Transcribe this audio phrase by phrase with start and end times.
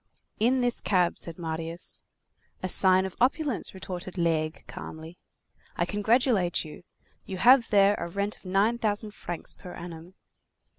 [0.39, 2.01] "In this cab," said Marius.
[2.63, 5.19] "A sign of opulence," retorted Laigle calmly.
[5.75, 6.81] "I congratulate you.
[7.27, 10.15] You have there a rent of nine thousand francs per annum."